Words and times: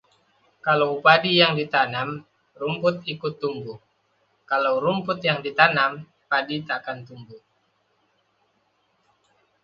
Kalau 0.65 0.91
padi 1.05 1.31
yang 1.41 1.53
ditanam, 1.59 2.09
rumput 2.61 2.95
ikut 3.13 3.33
tumbuh; 3.41 3.77
Kalau 4.49 4.73
rumput 4.85 5.19
yang 5.27 5.39
ditanam, 5.45 5.91
padi 6.29 6.57
takkan 6.67 6.99
tumbuh 7.07 7.37